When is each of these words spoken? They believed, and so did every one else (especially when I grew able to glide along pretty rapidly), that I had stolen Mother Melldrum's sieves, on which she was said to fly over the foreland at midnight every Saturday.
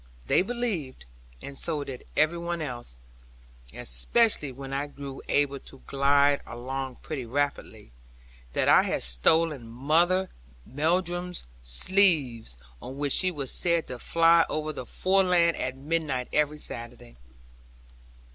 They 0.25 0.41
believed, 0.41 1.05
and 1.43 1.55
so 1.55 1.83
did 1.83 2.07
every 2.17 2.39
one 2.39 2.59
else 2.59 2.97
(especially 3.71 4.51
when 4.51 4.73
I 4.73 4.87
grew 4.87 5.21
able 5.29 5.59
to 5.59 5.83
glide 5.85 6.41
along 6.47 6.95
pretty 7.03 7.23
rapidly), 7.23 7.91
that 8.53 8.67
I 8.67 8.81
had 8.81 9.03
stolen 9.03 9.67
Mother 9.67 10.31
Melldrum's 10.65 11.43
sieves, 11.61 12.57
on 12.81 12.97
which 12.97 13.13
she 13.13 13.29
was 13.29 13.51
said 13.51 13.85
to 13.89 13.99
fly 13.99 14.43
over 14.49 14.73
the 14.73 14.85
foreland 14.87 15.55
at 15.57 15.77
midnight 15.77 16.29
every 16.33 16.57
Saturday. 16.57 17.17